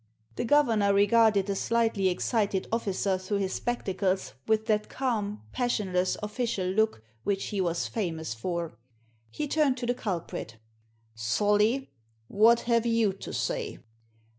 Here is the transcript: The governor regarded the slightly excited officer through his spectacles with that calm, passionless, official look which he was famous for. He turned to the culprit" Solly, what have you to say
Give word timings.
The 0.35 0.45
governor 0.45 0.95
regarded 0.95 1.45
the 1.45 1.55
slightly 1.55 2.07
excited 2.09 2.67
officer 2.71 3.19
through 3.19 3.37
his 3.37 3.53
spectacles 3.53 4.33
with 4.47 4.65
that 4.65 4.89
calm, 4.89 5.43
passionless, 5.51 6.17
official 6.23 6.65
look 6.65 7.03
which 7.23 7.45
he 7.49 7.61
was 7.61 7.85
famous 7.85 8.33
for. 8.33 8.79
He 9.29 9.47
turned 9.47 9.77
to 9.77 9.85
the 9.85 9.93
culprit" 9.93 10.57
Solly, 11.13 11.91
what 12.27 12.61
have 12.61 12.87
you 12.87 13.13
to 13.13 13.31
say 13.31 13.77